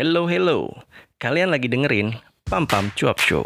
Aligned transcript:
Hello, 0.00 0.24
hello. 0.24 0.80
Kalian 1.20 1.52
lagi 1.52 1.68
dengerin 1.68 2.16
Pam 2.48 2.64
Pam 2.64 2.88
Cuap 2.96 3.20
Show. 3.20 3.44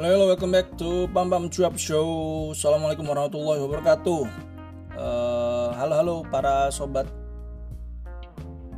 Halo, 0.00 0.16
halo, 0.16 0.26
welcome 0.32 0.48
back 0.56 0.64
to 0.80 1.04
Pam 1.12 1.28
Pam 1.28 1.52
Cuap 1.52 1.76
Show. 1.76 2.08
Assalamualaikum 2.56 3.04
warahmatullahi 3.04 3.60
wabarakatuh. 3.60 4.24
Eh, 4.96 5.68
halo, 5.76 5.92
halo 5.92 6.14
para 6.24 6.72
sobat 6.72 7.04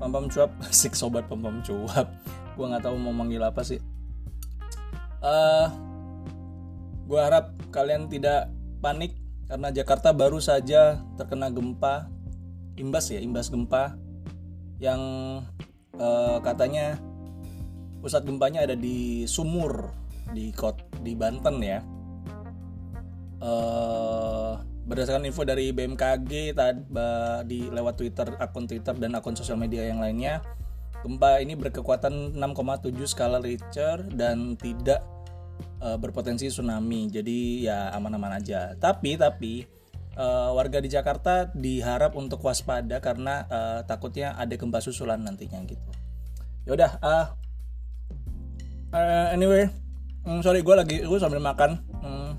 Pam 0.02 0.10
Pam 0.10 0.26
Cuap, 0.26 0.50
asik 0.66 0.98
sobat 0.98 1.30
Pam 1.30 1.38
Pam 1.38 1.62
Cuap. 1.62 2.10
Gua 2.58 2.74
nggak 2.74 2.90
tahu 2.90 2.98
mau 2.98 3.14
manggil 3.14 3.38
apa 3.38 3.62
sih. 3.62 3.78
Eh, 5.22 5.66
gua 7.06 7.30
harap 7.30 7.54
kalian 7.70 8.10
tidak 8.10 8.50
panik 8.82 9.14
karena 9.46 9.70
Jakarta 9.70 10.10
baru 10.10 10.42
saja 10.42 11.06
terkena 11.14 11.54
gempa, 11.54 12.10
imbas 12.74 13.14
ya, 13.14 13.22
imbas 13.22 13.46
gempa 13.46 13.94
yang 14.82 14.98
eh, 15.94 16.38
katanya 16.42 16.98
pusat 18.02 18.26
gempanya 18.26 18.66
ada 18.66 18.74
di 18.74 19.22
Sumur 19.30 20.01
di 20.32 20.50
kot 20.52 20.80
di 21.04 21.12
Banten 21.14 21.56
ya. 21.62 21.80
Eh 23.40 24.72
berdasarkan 24.82 25.22
info 25.30 25.46
dari 25.46 25.70
BMKG 25.70 26.58
tadi 26.58 26.82
di 27.46 27.70
lewat 27.70 27.94
Twitter 27.94 28.26
akun 28.42 28.66
Twitter 28.66 28.94
dan 28.98 29.14
akun 29.14 29.38
sosial 29.38 29.54
media 29.54 29.86
yang 29.86 30.02
lainnya, 30.02 30.42
gempa 31.06 31.38
ini 31.38 31.54
berkekuatan 31.54 32.34
6,7 32.34 33.06
skala 33.06 33.38
Richter 33.38 34.02
dan 34.10 34.58
tidak 34.58 35.02
eh, 35.82 35.96
berpotensi 35.98 36.50
tsunami. 36.50 37.06
Jadi 37.10 37.66
ya 37.66 37.94
aman-aman 37.94 38.42
aja. 38.42 38.74
Tapi 38.74 39.14
tapi 39.14 39.62
eh, 40.18 40.50
warga 40.50 40.82
di 40.82 40.90
Jakarta 40.90 41.48
diharap 41.54 42.18
untuk 42.18 42.42
waspada 42.42 42.98
karena 42.98 43.46
eh, 43.46 43.80
takutnya 43.86 44.34
ada 44.34 44.54
gempa 44.58 44.82
susulan 44.82 45.22
nantinya 45.22 45.62
gitu. 45.62 45.90
Yaudah, 46.66 46.98
ah 47.02 47.26
eh, 48.94 49.34
anyway, 49.34 49.70
Hmm, 50.22 50.38
sorry 50.38 50.62
gue 50.62 50.70
lagi 50.70 50.96
gue 51.02 51.18
sambil 51.18 51.42
makan 51.42 51.82
hmm, 51.98 52.30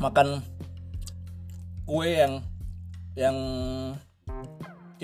makan 0.00 0.40
kue 1.84 2.16
yang 2.16 2.40
yang 3.12 3.36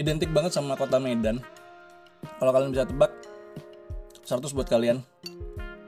identik 0.00 0.33
banget 0.33 0.56
sama 0.56 0.81
kota 0.81 0.97
Medan. 0.97 1.44
Kalau 2.41 2.56
kalian 2.56 2.72
bisa 2.72 2.89
tebak 2.89 3.12
100 4.25 4.56
buat 4.56 4.64
kalian. 4.64 5.05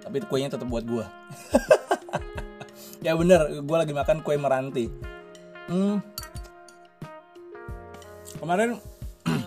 Tapi 0.04 0.20
kuenya 0.28 0.52
tetap 0.52 0.68
buat 0.68 0.84
gue. 0.84 1.04
ya 3.06 3.16
bener, 3.16 3.64
gue 3.64 3.76
lagi 3.76 3.96
makan 3.96 4.20
kue 4.20 4.36
meranti. 4.36 4.92
Hmm. 5.72 6.04
Kemarin 8.36 8.76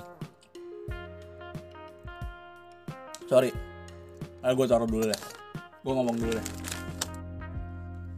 sorry, 3.29 3.53
ah, 4.41 4.57
gue 4.57 4.65
taruh 4.65 4.89
dulu 4.89 5.05
deh 5.13 5.36
gue 5.88 5.93
ngomong 5.95 6.16
dulu 6.19 6.31
deh. 6.35 6.47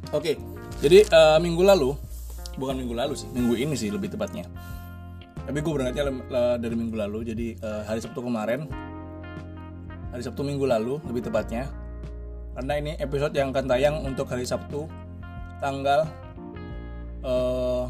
Oke, 0.09 0.41
jadi 0.81 1.05
eh, 1.05 1.37
minggu 1.37 1.61
lalu, 1.61 1.93
bukan 2.57 2.81
minggu 2.81 2.97
lalu 2.97 3.13
sih, 3.13 3.29
minggu 3.29 3.53
ini 3.53 3.77
sih 3.77 3.93
lebih 3.93 4.09
tepatnya. 4.09 4.49
Tapi 5.45 5.61
gue 5.61 5.69
berangkatnya 5.69 6.09
dari 6.57 6.73
minggu 6.73 6.97
lalu, 6.97 7.29
jadi 7.29 7.47
eh, 7.61 7.81
hari 7.85 8.01
Sabtu 8.01 8.25
kemarin, 8.25 8.65
hari 10.09 10.25
Sabtu 10.25 10.41
minggu 10.41 10.65
lalu 10.65 10.97
lebih 11.05 11.29
tepatnya. 11.29 11.69
Karena 12.57 12.73
ini 12.81 12.97
episode 12.97 13.37
yang 13.37 13.53
akan 13.53 13.69
tayang 13.69 14.01
untuk 14.01 14.25
hari 14.33 14.49
Sabtu, 14.49 14.89
tanggal 15.61 16.09
eh 17.21 17.85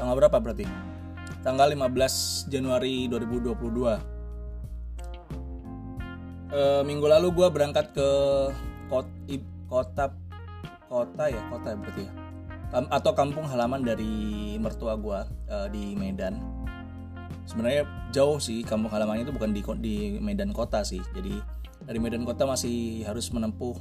tanggal 0.00 0.14
berapa 0.24 0.40
berarti? 0.40 0.64
Tanggal 1.44 1.68
15 1.68 2.48
Januari 2.48 3.12
2022. 3.12 4.16
Eh, 6.56 6.82
minggu 6.88 7.06
lalu 7.06 7.28
gue 7.36 7.48
berangkat 7.52 7.92
ke 7.92 8.08
kot, 8.86 9.06
i- 9.30 9.44
kota 9.66 10.14
kota 10.86 11.24
ya 11.26 11.42
kota 11.50 11.74
ya 11.74 11.76
berarti 11.78 12.02
ya. 12.06 12.12
Atau 12.90 13.12
kampung 13.14 13.46
halaman 13.46 13.82
dari 13.82 14.54
mertua 14.58 14.94
gue 14.98 15.20
di 15.70 15.94
Medan. 15.98 16.38
Sebenarnya 17.46 17.86
jauh 18.10 18.42
sih 18.42 18.66
kampung 18.66 18.90
halamannya 18.90 19.22
itu 19.22 19.34
bukan 19.34 19.54
di 19.54 19.62
di 19.78 19.94
Medan 20.18 20.50
kota 20.50 20.82
sih. 20.82 20.98
Jadi 21.14 21.38
dari 21.86 21.98
Medan 22.02 22.26
kota 22.26 22.42
masih 22.42 23.06
harus 23.06 23.30
menempuh 23.30 23.78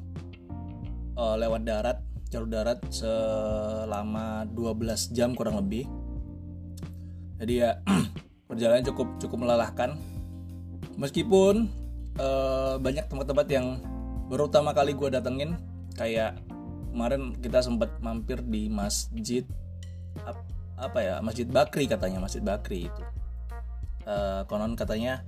eh, 1.18 1.36
lewat 1.42 1.62
darat 1.66 1.98
jalur 2.30 2.50
darat 2.50 2.80
selama 2.94 4.46
12 4.54 5.16
jam 5.18 5.34
kurang 5.34 5.58
lebih. 5.62 5.90
Jadi 7.42 7.54
ya 7.66 7.82
perjalanan 8.50 8.86
cukup 8.86 9.18
cukup 9.18 9.38
melelahkan. 9.42 9.98
Meskipun 11.02 11.66
eh, 12.22 12.76
banyak 12.78 13.10
tempat-tempat 13.10 13.48
yang 13.50 13.82
baru 14.26 14.50
pertama 14.50 14.74
kali 14.74 14.98
gue 14.98 15.10
datengin 15.14 15.54
kayak 15.94 16.42
kemarin 16.90 17.36
kita 17.38 17.62
sempat 17.62 17.94
mampir 18.02 18.42
di 18.42 18.72
masjid 18.72 19.46
ap- 20.26 20.50
apa 20.76 21.00
ya 21.00 21.16
masjid 21.22 21.48
Bakri 21.48 21.86
katanya 21.86 22.20
masjid 22.20 22.42
Bakri 22.42 22.90
itu. 22.90 23.04
Eh, 24.06 24.42
konon 24.50 24.74
katanya 24.74 25.22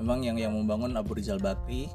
memang 0.00 0.24
yang 0.24 0.36
yang 0.40 0.52
membangun 0.56 0.96
Abu 0.96 1.16
Rizal 1.16 1.42
Bakri 1.42 1.92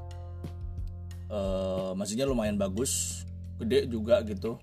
eh, 1.32 1.92
masjidnya 1.98 2.30
lumayan 2.30 2.60
bagus 2.60 3.24
gede 3.58 3.90
juga 3.90 4.22
gitu. 4.22 4.62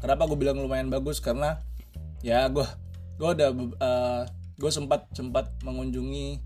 Kenapa 0.00 0.28
gue 0.28 0.38
bilang 0.38 0.60
lumayan 0.60 0.88
bagus? 0.88 1.20
Karena 1.20 1.60
ya 2.24 2.48
gue 2.48 2.64
gue 3.16 3.28
udah 3.32 3.50
gue 4.56 4.70
sempat 4.72 5.04
sempat 5.12 5.52
mengunjungi 5.60 6.40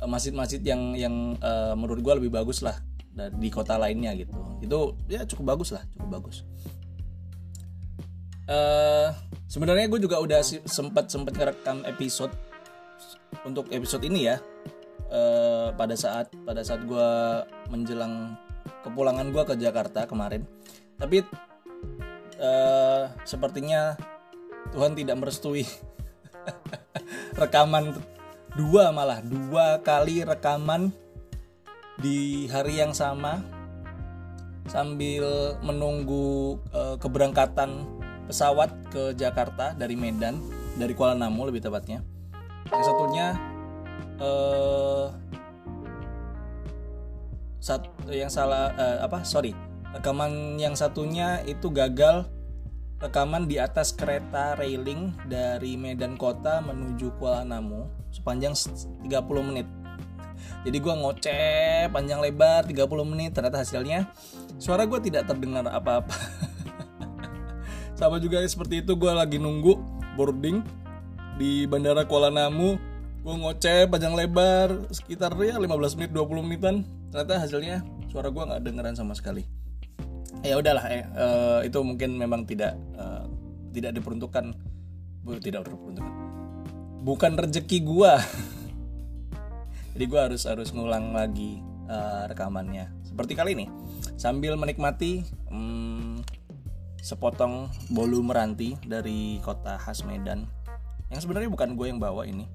eh, 0.00 0.08
masjid-masjid 0.08 0.64
yang 0.64 0.96
yang 0.96 1.36
eh, 1.36 1.74
menurut 1.76 2.00
gue 2.00 2.14
lebih 2.24 2.32
bagus 2.32 2.64
lah 2.64 2.80
di 3.26 3.48
kota 3.50 3.74
lainnya 3.74 4.14
gitu. 4.14 4.32
Itu 4.62 4.94
ya 5.10 5.26
cukup 5.26 5.58
bagus 5.58 5.74
lah 5.74 5.82
cukup 5.98 6.08
bagus. 6.22 6.46
Eh 8.48 9.08
sebenarnya 9.50 9.90
gue 9.90 10.00
juga 10.00 10.22
udah 10.22 10.40
sempat 10.64 11.10
sempat 11.10 11.34
ngerekam 11.34 11.82
episode 11.84 12.32
untuk 13.42 13.66
episode 13.74 14.06
ini 14.06 14.30
ya. 14.30 14.36
Eh 15.10 15.68
pada 15.74 15.98
saat 15.98 16.30
pada 16.46 16.62
saat 16.62 16.86
gue 16.86 17.10
menjelang 17.68 18.38
kepulangan 18.86 19.28
gue 19.34 19.42
ke 19.42 19.54
Jakarta 19.58 20.06
kemarin. 20.06 20.46
Tapi 20.96 21.26
eh 22.38 23.04
sepertinya 23.26 23.98
Tuhan 24.70 24.94
tidak 24.94 25.16
merestui 25.18 25.66
rekaman 27.40 27.98
dua 28.56 28.90
malah 28.90 29.20
dua 29.20 29.80
kali 29.84 30.24
rekaman 30.24 30.92
di 31.98 32.46
hari 32.46 32.78
yang 32.78 32.94
sama 32.94 33.42
sambil 34.68 35.56
menunggu 35.64 36.60
eh, 36.70 36.96
keberangkatan 37.00 37.84
pesawat 38.28 38.68
ke 38.92 39.16
Jakarta 39.16 39.72
dari 39.72 39.96
Medan 39.96 40.38
dari 40.76 40.92
Kuala 40.92 41.16
Namu 41.16 41.48
lebih 41.48 41.64
tepatnya. 41.64 42.04
Yang 42.68 42.84
satunya 42.84 43.26
eh 44.18 45.06
satu 47.58 47.88
yang 48.12 48.30
salah 48.30 48.70
eh, 48.76 48.98
apa 49.02 49.24
sorry. 49.26 49.52
Rekaman 49.88 50.60
yang 50.60 50.76
satunya 50.76 51.40
itu 51.48 51.72
gagal. 51.72 52.28
Rekaman 52.98 53.46
di 53.46 53.62
atas 53.62 53.94
kereta 53.94 54.58
railing 54.58 55.14
dari 55.30 55.78
Medan 55.78 56.18
Kota 56.18 56.58
menuju 56.58 57.14
Kuala 57.16 57.46
Namu 57.46 57.86
sepanjang 58.10 58.58
s- 58.58 58.90
30 59.06 59.48
menit 59.48 59.66
jadi 60.66 60.78
gue 60.82 60.94
ngoceh 60.94 61.86
panjang 61.94 62.18
lebar 62.18 62.66
30 62.66 62.82
menit 63.06 63.30
ternyata 63.30 63.62
hasilnya. 63.62 64.10
Suara 64.58 64.82
gue 64.90 64.98
tidak 64.98 65.30
terdengar 65.30 65.62
apa-apa. 65.70 66.10
Sama 67.98 68.18
juga 68.18 68.42
seperti 68.42 68.82
itu 68.82 68.98
gue 68.98 69.10
lagi 69.10 69.38
nunggu 69.38 69.78
boarding 70.18 70.62
di 71.38 71.66
bandara 71.70 72.02
Kuala 72.02 72.34
Namu. 72.34 72.74
Gue 73.22 73.34
ngoceh 73.38 73.86
panjang 73.86 74.18
lebar 74.18 74.90
sekitar 74.90 75.34
ya 75.38 75.58
15 75.62 75.98
menit 75.98 76.10
20 76.10 76.42
menitan. 76.42 76.82
Ternyata 77.14 77.38
hasilnya 77.38 77.76
suara 78.10 78.34
gue 78.34 78.42
nggak 78.42 78.62
dengeran 78.62 78.94
sama 78.98 79.14
sekali. 79.14 79.46
Ya 80.42 80.58
udahlah 80.58 80.86
eh, 80.90 81.06
eh, 81.06 81.60
itu 81.70 81.78
mungkin 81.82 82.18
memang 82.18 82.46
tidak 82.46 82.74
eh, 82.98 83.24
tidak 83.78 83.94
diperuntukkan. 83.94 84.54
Tidak 85.28 85.60
diperuntukkan. 85.60 86.14
Bukan 87.04 87.32
rezeki 87.38 87.78
gue 87.86 88.12
jadi 89.98 90.14
gue 90.14 90.20
harus 90.30 90.46
harus 90.46 90.70
ngulang 90.70 91.10
lagi 91.10 91.58
eh, 91.90 92.30
rekamannya. 92.30 92.86
Seperti 93.02 93.34
kali 93.34 93.58
ini 93.58 93.66
sambil 94.14 94.54
menikmati 94.54 95.26
hmm, 95.50 96.22
sepotong 97.02 97.66
bolu 97.90 98.22
meranti 98.22 98.78
dari 98.86 99.42
kota 99.42 99.74
khas 99.74 100.06
Medan 100.06 100.46
yang 101.10 101.18
sebenarnya 101.18 101.50
bukan 101.50 101.74
gue 101.74 101.90
yang 101.90 101.98
bawa 101.98 102.30
ini. 102.30 102.46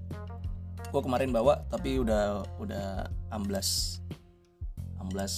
Gue 0.87 1.03
kemarin 1.03 1.35
bawa 1.35 1.67
tapi 1.67 1.99
udah 1.99 2.47
udah 2.63 3.11
amblas 3.27 3.99
amblas 5.03 5.35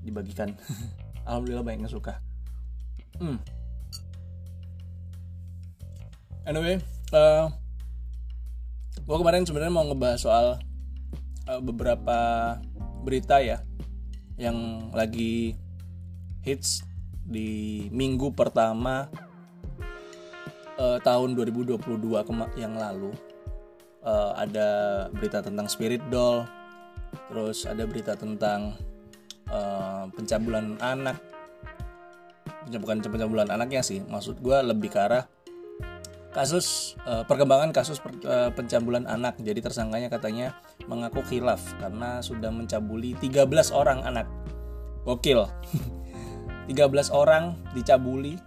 dibagikan. 0.00 0.56
Alhamdulillah 1.28 1.60
banyak 1.60 1.84
yang 1.84 1.92
suka. 1.92 2.24
Hmm. 3.20 3.36
anyway 6.48 6.80
uh, 7.12 7.46
gue 8.96 9.16
kemarin 9.20 9.44
sebenarnya 9.44 9.70
mau 9.76 9.84
ngebahas 9.86 10.18
soal 10.18 10.46
uh, 11.48 11.62
beberapa 11.62 12.18
berita 13.02 13.42
ya 13.42 13.62
yang 14.38 14.90
lagi 14.94 15.54
hits 16.42 16.82
di 17.22 17.86
minggu 17.94 18.34
pertama 18.34 19.06
uh, 20.78 20.98
tahun 21.02 21.38
2022 21.38 21.78
yang 22.58 22.74
lalu. 22.74 23.14
Uh, 24.02 24.34
ada 24.34 24.70
berita 25.14 25.38
tentang 25.38 25.70
spirit 25.70 26.02
doll 26.10 26.42
terus 27.30 27.70
ada 27.70 27.86
berita 27.86 28.18
tentang 28.18 28.74
uh, 29.46 30.10
pencabulan 30.10 30.74
anak. 30.82 31.22
Bukan 32.66 32.98
pencabulan 32.98 33.46
anaknya 33.50 33.82
sih 33.82 34.02
maksud 34.02 34.42
gue 34.42 34.58
lebih 34.62 34.90
ke 34.90 34.98
arah 34.98 35.26
kasus 36.32 36.96
uh, 37.04 37.22
perkembangan 37.28 37.70
kasus 37.70 38.00
per, 38.00 38.16
uh, 38.24 38.50
pencabulan 38.56 39.04
anak. 39.04 39.38
Jadi 39.38 39.60
tersangkanya 39.60 40.08
katanya 40.08 40.56
mengaku 40.88 41.20
khilaf 41.22 41.60
karena 41.78 42.24
sudah 42.24 42.48
mencabuli 42.48 43.14
13 43.20 43.46
orang 43.70 44.00
anak. 44.02 44.26
Gokil. 45.04 45.44
13 46.72 47.12
orang 47.12 47.58
dicabuli 47.76 48.40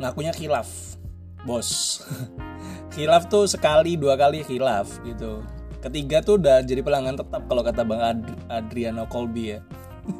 ngakunya 0.00 0.32
khilaf 0.34 0.98
bos. 1.44 2.00
Khilaf 2.96 3.30
tuh 3.30 3.46
sekali 3.46 3.94
dua 3.94 4.18
kali 4.18 4.42
khilaf 4.42 5.00
gitu. 5.06 5.44
Ketiga 5.80 6.20
tuh 6.20 6.36
udah 6.36 6.60
jadi 6.60 6.84
pelanggan 6.84 7.16
tetap 7.16 7.46
kalau 7.48 7.64
kata 7.64 7.86
bang 7.86 8.02
Ad 8.02 8.20
Adriano 8.50 9.06
Colby 9.08 9.56
ya. 9.56 9.60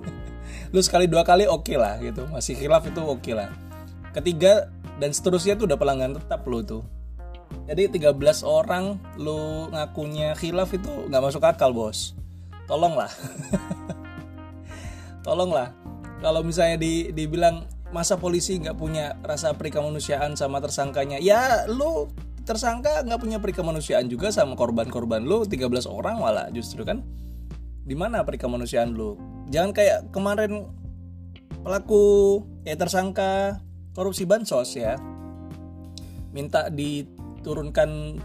Lu 0.73 0.81
sekali 0.81 1.11
dua 1.11 1.27
kali 1.27 1.45
oke 1.45 1.67
okay 1.67 1.77
lah 1.77 1.99
gitu. 2.01 2.25
Masih 2.31 2.57
khilaf 2.57 2.87
itu 2.87 3.03
oke 3.03 3.21
okay 3.21 3.35
lah. 3.37 3.51
Ketiga 4.15 4.71
dan 5.01 5.17
seterusnya 5.17 5.57
tuh 5.57 5.65
udah 5.65 5.81
pelanggan 5.81 6.21
tetap 6.21 6.45
lo 6.45 6.61
tuh. 6.61 6.85
Jadi 7.67 7.99
13 7.99 8.15
orang 8.47 9.01
lu 9.19 9.67
ngakunya 9.73 10.37
khilaf 10.37 10.71
itu 10.77 11.09
nggak 11.09 11.23
masuk 11.25 11.43
akal 11.43 11.73
bos. 11.73 12.15
Tolonglah. 12.69 13.11
Tolonglah. 15.27 15.75
Kalau 16.21 16.45
misalnya 16.45 16.77
di 16.77 17.11
dibilang 17.11 17.65
masa 17.91 18.21
polisi 18.21 18.61
nggak 18.61 18.77
punya 18.79 19.19
rasa 19.25 19.57
perikemanusiaan 19.57 20.37
sama 20.37 20.63
tersangkanya? 20.63 21.19
Ya 21.19 21.67
lu 21.67 22.13
tersangka 22.45 23.03
nggak 23.03 23.21
punya 23.21 23.39
perikemanusiaan 23.41 24.07
juga 24.07 24.31
sama 24.31 24.55
korban-korban 24.55 25.25
lu 25.25 25.43
13 25.43 25.89
orang 25.89 26.21
malah 26.21 26.47
justru 26.53 26.85
kan. 26.85 27.03
Di 27.83 27.97
mana 27.99 28.23
perikemanusiaan 28.23 28.95
lu? 28.95 29.19
Jangan 29.51 29.75
kayak 29.75 29.99
kemarin 30.15 30.71
pelaku 31.67 32.41
eh 32.63 32.79
tersangka 32.79 33.59
korupsi 34.01 34.25
bansos 34.25 34.81
ya. 34.81 34.97
Minta 36.33 36.73
diturunkan 36.73 38.17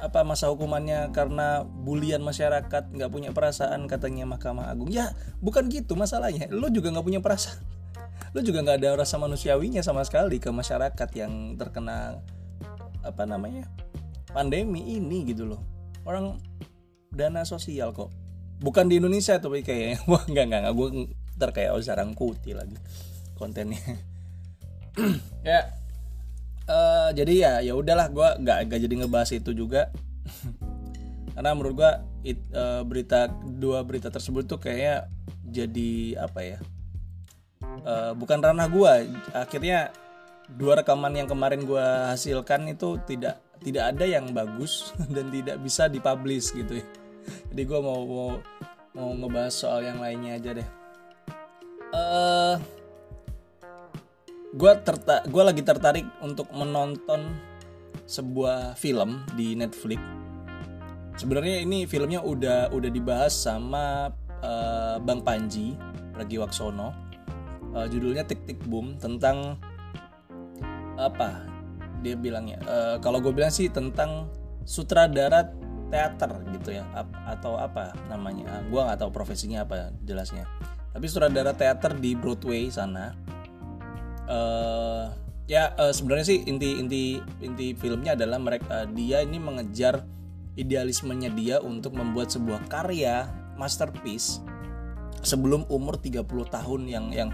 apa 0.00 0.22
masa 0.22 0.48
hukumannya 0.48 1.10
karena 1.10 1.66
bulian 1.66 2.22
masyarakat 2.22 2.94
nggak 2.94 3.10
punya 3.10 3.34
perasaan 3.34 3.90
katanya 3.90 4.30
Mahkamah 4.30 4.70
Agung. 4.70 4.94
Ya 4.94 5.10
bukan 5.42 5.66
gitu 5.66 5.98
masalahnya. 5.98 6.46
Lu 6.54 6.70
juga 6.70 6.94
nggak 6.94 7.02
punya 7.02 7.18
perasaan. 7.18 7.58
Lu 8.38 8.46
juga 8.46 8.62
nggak 8.62 8.86
ada 8.86 9.02
rasa 9.02 9.18
manusiawinya 9.18 9.82
sama 9.82 10.06
sekali 10.06 10.38
ke 10.38 10.54
masyarakat 10.54 11.08
yang 11.18 11.58
terkena 11.58 12.22
apa 13.02 13.26
namanya 13.26 13.66
pandemi 14.30 14.94
ini 14.94 15.26
gitu 15.26 15.42
loh. 15.42 15.60
Orang 16.06 16.38
dana 17.10 17.42
sosial 17.42 17.90
kok. 17.90 18.14
Bukan 18.62 18.86
di 18.86 19.02
Indonesia 19.02 19.42
tapi 19.42 19.66
kayaknya. 19.66 19.98
Wah 20.10 20.22
nggak 20.22 20.46
nggak 20.54 20.70
gue 20.70 20.88
ntar 21.34 21.50
kayak 21.50 21.72
sarang 21.80 22.12
kuti 22.12 22.52
lagi 22.52 22.76
kontennya 23.40 23.80
ya 25.48 25.60
uh, 26.66 27.10
jadi 27.14 27.32
ya 27.34 27.52
ya 27.70 27.72
udahlah 27.76 28.08
gue 28.10 28.28
nggak 28.42 28.58
nggak 28.70 28.80
jadi 28.86 28.94
ngebahas 29.04 29.30
itu 29.34 29.50
juga. 29.54 29.90
Karena 31.34 31.56
menurut 31.56 31.74
gue 31.78 31.92
uh, 32.52 32.82
berita 32.84 33.32
dua 33.32 33.80
berita 33.86 34.12
tersebut 34.12 34.44
tuh 34.44 34.60
kayaknya 34.60 35.08
jadi 35.50 36.20
apa 36.20 36.40
ya 36.44 36.58
uh, 37.84 38.12
bukan 38.16 38.38
ranah 38.40 38.68
gue 38.68 38.92
akhirnya 39.32 39.90
dua 40.50 40.82
rekaman 40.82 41.14
yang 41.14 41.28
kemarin 41.30 41.62
gue 41.62 41.86
hasilkan 42.10 42.66
itu 42.70 42.98
tidak 43.06 43.38
tidak 43.60 43.94
ada 43.94 44.04
yang 44.08 44.32
bagus 44.32 44.90
dan 45.14 45.28
tidak 45.30 45.60
bisa 45.60 45.86
dipublish 45.86 46.52
gitu 46.56 46.80
ya. 46.80 46.86
Jadi 47.52 47.62
gue 47.68 47.80
mau 47.80 48.00
mau 48.02 48.30
mau 48.96 49.10
ngebahas 49.14 49.54
soal 49.54 49.86
yang 49.86 50.00
lainnya 50.02 50.40
aja 50.40 50.50
deh. 50.56 50.68
Uh, 51.90 52.54
gue 54.50 54.72
terta 54.82 55.22
gue 55.30 55.42
lagi 55.46 55.62
tertarik 55.62 56.06
untuk 56.18 56.50
menonton 56.50 57.38
sebuah 58.10 58.74
film 58.74 59.22
di 59.38 59.54
Netflix. 59.54 60.02
Sebenarnya 61.14 61.62
ini 61.62 61.86
filmnya 61.86 62.18
udah 62.24 62.74
udah 62.74 62.90
dibahas 62.90 63.30
sama 63.30 64.10
uh, 64.42 64.98
Bang 64.98 65.22
Panji 65.22 65.78
Pragiwaksono. 66.16 66.90
Uh, 67.70 67.86
judulnya 67.86 68.26
Tik 68.26 68.50
Tik 68.50 68.60
Boom 68.66 68.98
tentang 68.98 69.54
apa? 70.98 71.46
Dia 72.02 72.18
bilangnya 72.18 72.58
uh, 72.66 72.96
kalau 72.98 73.22
gue 73.22 73.30
bilang 73.30 73.52
sih 73.54 73.70
tentang 73.70 74.26
sutradara 74.66 75.46
teater 75.90 76.42
gitu 76.50 76.74
ya 76.74 76.82
atau 77.30 77.54
apa 77.54 77.94
namanya. 78.10 78.50
Uh, 78.58 78.62
gue 78.66 78.80
nggak 78.82 78.98
tahu 78.98 79.14
profesinya 79.14 79.62
apa 79.62 79.94
jelasnya. 80.02 80.50
Tapi 80.90 81.06
sutradara 81.06 81.54
teater 81.54 81.94
di 81.94 82.18
Broadway 82.18 82.66
sana 82.66 83.14
uh, 84.30 85.10
ya 85.50 85.74
uh, 85.74 85.90
sebenarnya 85.90 86.26
sih 86.30 86.38
inti 86.46 86.78
inti 86.78 87.02
inti 87.42 87.74
filmnya 87.74 88.14
adalah 88.14 88.38
mereka 88.38 88.66
uh, 88.70 88.86
dia 88.94 89.26
ini 89.26 89.42
mengejar 89.42 90.06
idealismenya 90.54 91.34
dia 91.34 91.56
untuk 91.58 91.98
membuat 91.98 92.30
sebuah 92.30 92.70
karya 92.70 93.26
masterpiece 93.58 94.40
sebelum 95.20 95.68
umur 95.68 96.00
30 96.00 96.24
tahun 96.48 96.80
yang 96.88 97.12
yang 97.12 97.30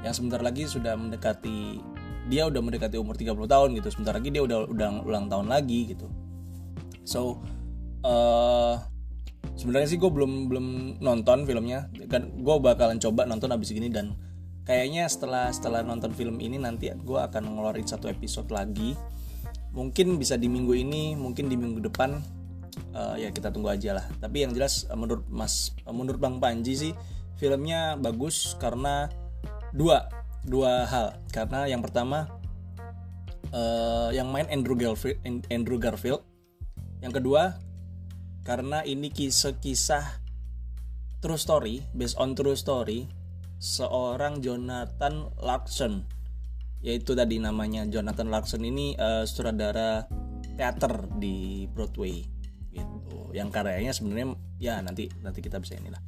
yang 0.00 0.14
sebentar 0.14 0.40
lagi 0.40 0.64
sudah 0.70 0.94
mendekati 0.94 1.82
dia 2.26 2.46
udah 2.46 2.58
mendekati 2.58 2.98
umur 2.98 3.14
30 3.14 3.38
tahun 3.46 3.68
gitu. 3.78 3.88
Sebentar 3.94 4.14
lagi 4.18 4.34
dia 4.34 4.42
udah 4.42 4.66
udah 4.66 4.88
ulang 5.06 5.30
tahun 5.30 5.46
lagi 5.46 5.94
gitu. 5.94 6.10
So 7.06 7.38
uh, 8.02 8.82
sebenarnya 9.54 9.88
sih 9.94 9.98
gue 9.98 10.10
belum 10.10 10.50
belum 10.50 10.66
nonton 10.98 11.46
filmnya. 11.46 11.86
Kan 12.10 12.42
gue 12.42 12.54
bakalan 12.58 12.98
coba 12.98 13.24
nonton 13.30 13.54
abis 13.54 13.70
ini 13.72 13.88
dan 13.90 14.18
kayaknya 14.66 15.06
setelah 15.06 15.48
setelah 15.54 15.80
nonton 15.86 16.10
film 16.10 16.42
ini 16.42 16.58
nanti 16.58 16.90
gue 16.90 17.20
akan 17.22 17.56
ngeluarin 17.56 17.86
satu 17.86 18.10
episode 18.10 18.50
lagi. 18.50 18.98
Mungkin 19.72 20.18
bisa 20.18 20.34
di 20.34 20.50
minggu 20.50 20.74
ini 20.74 21.14
mungkin 21.14 21.46
di 21.46 21.56
minggu 21.56 21.80
depan. 21.86 22.18
Uh, 22.92 23.16
ya 23.16 23.32
kita 23.32 23.48
tunggu 23.54 23.72
aja 23.72 23.96
lah. 23.96 24.06
Tapi 24.20 24.44
yang 24.44 24.52
jelas 24.52 24.84
menurut 24.92 25.24
mas 25.30 25.72
menurut 25.88 26.20
bang 26.20 26.36
Panji 26.42 26.74
sih 26.76 26.92
filmnya 27.40 27.96
bagus 27.96 28.58
karena 28.58 29.08
dua 29.70 30.10
dua 30.44 30.84
hal. 30.84 31.16
Karena 31.30 31.70
yang 31.70 31.80
pertama 31.80 32.26
uh, 33.54 34.10
yang 34.10 34.28
main 34.34 34.50
Andrew 34.50 34.76
Garfield 34.76 35.22
Andrew 35.48 35.78
Garfield. 35.78 36.26
Yang 37.00 37.22
kedua 37.22 37.60
karena 38.42 38.82
ini 38.82 39.10
kisah-kisah 39.10 40.22
true 41.20 41.40
story 41.40 41.82
based 41.92 42.16
on 42.18 42.32
true 42.38 42.54
story 42.54 43.10
seorang 43.56 44.44
Jonathan 44.44 45.32
Larson 45.40 46.04
yaitu 46.84 47.16
tadi 47.16 47.40
namanya 47.40 47.82
Jonathan 47.88 48.28
Larson 48.28 48.62
ini 48.62 48.94
uh, 48.94 49.24
sutradara 49.24 50.06
teater 50.54 51.08
di 51.18 51.66
Broadway 51.66 52.22
gitu. 52.70 53.32
Yang 53.32 53.48
karyanya 53.52 53.92
sebenarnya 53.92 54.26
ya 54.60 54.78
nanti 54.84 55.08
nanti 55.20 55.40
kita 55.42 55.58
bisa 55.58 55.74
inilah. 55.76 56.00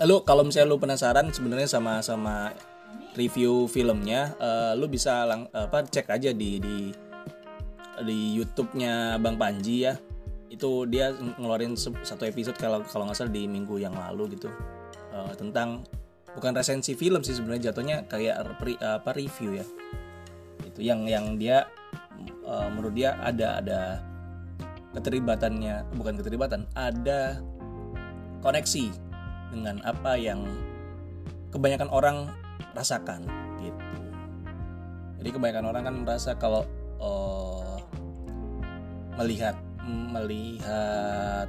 Lalu 0.00 0.24
kalau 0.24 0.42
misalnya 0.42 0.72
lu 0.72 0.80
penasaran 0.80 1.28
sebenarnya 1.30 1.68
sama 1.68 2.00
sama 2.00 2.50
review 3.14 3.68
filmnya 3.68 4.32
uh, 4.40 4.72
lu 4.72 4.88
bisa 4.88 5.28
lang 5.28 5.46
apa 5.52 5.84
cek 5.84 6.08
aja 6.08 6.32
di 6.32 6.58
di 6.58 6.76
di 8.02 8.18
YouTube-nya 8.40 9.20
Bang 9.20 9.36
Panji 9.36 9.86
ya. 9.86 9.94
Itu 10.48 10.84
dia 10.88 11.12
ngeluarin 11.14 11.76
satu 11.78 12.24
episode 12.28 12.56
kalau 12.56 12.84
kalau 12.84 13.08
nggak 13.08 13.16
salah 13.16 13.32
di 13.32 13.44
minggu 13.48 13.80
yang 13.80 13.94
lalu 13.96 14.36
gitu 14.36 14.48
uh, 15.12 15.32
tentang 15.36 15.84
bukan 16.36 16.52
resensi 16.56 16.96
film 16.96 17.20
sih 17.20 17.36
sebenarnya 17.36 17.72
jatuhnya 17.72 18.04
kayak 18.08 18.58
pre, 18.60 18.76
apa 18.80 19.10
review 19.12 19.60
ya. 19.60 19.66
Itu 20.64 20.80
yang 20.80 21.04
yang 21.04 21.36
dia 21.36 21.68
uh, 22.46 22.68
menurut 22.72 22.94
dia 22.96 23.16
ada 23.20 23.60
ada 23.60 23.80
keterlibatannya 24.92 25.88
bukan 25.96 26.20
keterlibatan 26.20 26.68
ada 26.76 27.40
koneksi 28.44 28.92
dengan 29.52 29.80
apa 29.84 30.16
yang 30.16 30.44
kebanyakan 31.52 31.88
orang 31.92 32.16
rasakan 32.72 33.28
gitu. 33.60 33.84
Jadi 35.20 35.28
kebanyakan 35.32 35.66
orang 35.68 35.82
kan 35.86 35.94
merasa 36.02 36.30
kalau 36.34 36.64
uh, 36.98 37.78
melihat 39.20 39.54
melihat 39.86 41.48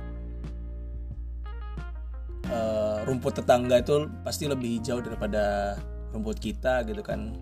uh, 2.52 2.83
rumput 3.04 3.40
tetangga 3.40 3.80
itu 3.80 4.10
pasti 4.24 4.48
lebih 4.48 4.80
hijau 4.80 5.04
daripada 5.04 5.76
rumput 6.12 6.40
kita 6.40 6.84
gitu 6.88 7.04
kan. 7.04 7.36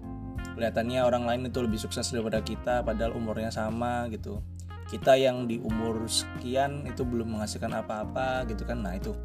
Kelihatannya 0.57 0.99
orang 1.05 1.23
lain 1.23 1.41
itu 1.47 1.59
lebih 1.63 1.79
sukses 1.79 2.11
daripada 2.11 2.43
kita 2.43 2.83
padahal 2.83 3.15
umurnya 3.15 3.49
sama 3.53 4.09
gitu. 4.09 4.41
Kita 4.89 5.15
yang 5.15 5.47
di 5.47 5.61
umur 5.61 6.03
sekian 6.09 6.83
itu 6.83 7.07
belum 7.07 7.37
menghasilkan 7.37 7.71
apa-apa 7.71 8.43
gitu 8.51 8.67
kan. 8.67 8.83
Nah 8.83 8.97
itu. 8.97 9.15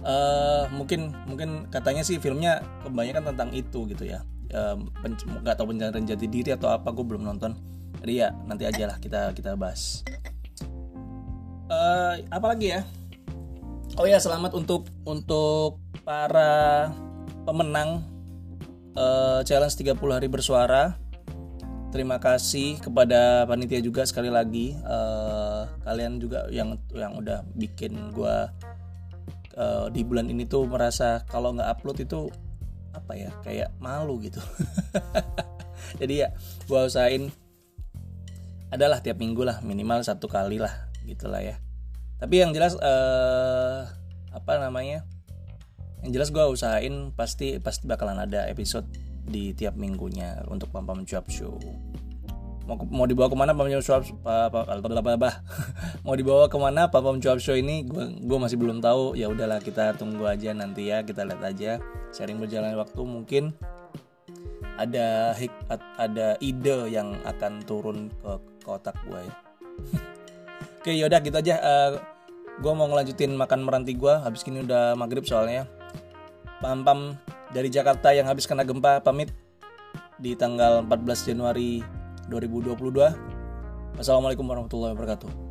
Uh, 0.00 0.64
mungkin 0.72 1.12
mungkin 1.28 1.68
katanya 1.68 2.00
sih 2.00 2.16
filmnya 2.16 2.64
kebanyakan 2.82 3.34
tentang 3.34 3.50
itu 3.52 3.86
gitu 3.90 4.04
ya. 4.08 4.24
Nggak 4.50 5.54
uh, 5.54 5.58
tahu 5.58 5.76
pencarian 5.76 6.06
jati 6.08 6.26
diri 6.26 6.50
atau 6.56 6.72
apa 6.74 6.90
gue 6.90 7.04
belum 7.06 7.22
nonton. 7.22 7.54
Jadi 8.00 8.12
ya 8.24 8.32
nanti 8.48 8.64
aja 8.66 8.90
lah 8.90 8.96
kita 8.98 9.30
kita 9.36 9.54
bahas. 9.54 10.02
Uh, 11.70 12.18
apa 12.34 12.50
lagi 12.50 12.74
ya 12.74 12.82
oh 14.00 14.08
ya 14.08 14.16
selamat 14.16 14.56
untuk 14.56 14.88
untuk 15.04 15.76
para 16.08 16.88
pemenang 17.44 18.00
uh, 18.96 19.44
challenge 19.44 19.76
30 19.76 20.00
hari 20.08 20.24
bersuara. 20.24 20.96
Terima 21.92 22.16
kasih 22.16 22.80
kepada 22.80 23.44
panitia 23.44 23.84
juga 23.84 24.08
sekali 24.08 24.32
lagi. 24.32 24.72
Uh, 24.88 25.68
kalian 25.84 26.16
juga 26.16 26.48
yang 26.48 26.80
yang 26.96 27.12
udah 27.20 27.44
bikin 27.52 28.16
gue 28.16 28.36
uh, 29.60 29.86
di 29.92 30.00
bulan 30.00 30.32
ini 30.32 30.48
tuh 30.48 30.64
merasa 30.64 31.20
kalau 31.28 31.52
nggak 31.52 31.68
upload 31.68 32.00
itu 32.00 32.32
apa 32.96 33.12
ya 33.20 33.30
kayak 33.44 33.68
malu 33.84 34.16
gitu. 34.24 34.40
Jadi 36.00 36.24
ya 36.24 36.32
gue 36.64 36.80
usahain 36.80 37.28
adalah 38.72 39.04
tiap 39.04 39.20
minggu 39.20 39.44
lah 39.44 39.60
minimal 39.60 40.00
satu 40.00 40.24
kali 40.24 40.56
lah 40.56 40.88
gitulah 41.04 41.42
ya 41.44 41.60
tapi 42.20 42.44
yang 42.44 42.52
jelas 42.52 42.76
uh, 42.76 43.88
apa 44.30 44.60
namanya 44.60 45.08
yang 46.04 46.12
jelas 46.12 46.28
gue 46.28 46.44
usahain 46.44 47.12
pasti 47.16 47.56
pasti 47.60 47.88
bakalan 47.88 48.20
ada 48.20 48.44
episode 48.48 48.84
di 49.24 49.56
tiap 49.56 49.76
minggunya 49.76 50.44
untuk 50.48 50.72
Pam 50.72 50.84
Pam 50.88 51.04
Cuap 51.04 51.28
Show. 51.28 51.60
Mau, 52.68 52.76
mau 52.86 53.04
dibawa 53.08 53.26
ke 53.28 53.36
mana 53.36 53.56
Pam 53.56 53.66
Pam 53.66 53.80
Cuap 53.82 54.04
mau 56.06 56.14
dibawa 56.16 56.44
ke 56.48 56.56
mana 56.60 56.88
Pam 56.88 57.02
Pam 57.04 57.18
Cuap 57.20 57.40
Show 57.40 57.56
ini 57.56 57.88
gue 57.88 58.20
gue 58.20 58.38
masih 58.38 58.56
belum 58.60 58.84
tahu 58.84 59.16
ya 59.16 59.28
udahlah 59.28 59.60
kita 59.60 59.96
tunggu 59.96 60.28
aja 60.28 60.52
nanti 60.52 60.92
ya 60.92 61.02
kita 61.04 61.24
lihat 61.24 61.42
aja 61.42 61.72
sharing 62.12 62.40
berjalan 62.40 62.76
waktu 62.76 63.00
mungkin 63.00 63.52
ada 64.80 65.36
hik 65.36 65.52
ada 66.00 66.40
ide 66.40 66.88
yang 66.88 67.16
akan 67.28 67.60
turun 67.68 68.08
ke 68.20 68.32
kotak 68.64 68.96
gue 69.08 69.20
ya. 69.20 69.34
Oke 70.80 70.96
yaudah 70.96 71.20
gitu 71.20 71.36
aja. 71.36 71.60
Uh, 71.60 71.68
eh, 71.68 71.90
Gue 72.60 72.76
mau 72.76 72.84
ngelanjutin 72.92 73.32
makan 73.40 73.64
meranti 73.64 73.96
gue 73.96 74.12
Habis 74.12 74.44
ini 74.44 74.60
udah 74.64 74.92
maghrib 74.96 75.24
soalnya. 75.24 75.64
Pam-pam 76.60 77.16
dari 77.52 77.72
Jakarta 77.72 78.12
yang 78.12 78.28
habis 78.28 78.44
kena 78.44 78.64
gempa 78.64 79.00
pamit. 79.00 79.32
Di 80.20 80.36
tanggal 80.36 80.84
14 80.84 81.32
Januari 81.32 81.80
2022. 82.28 83.96
Wassalamualaikum 83.96 84.44
warahmatullahi 84.44 84.92
wabarakatuh. 84.92 85.49